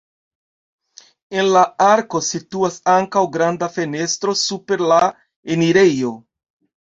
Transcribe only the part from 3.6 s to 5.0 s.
fenestro super la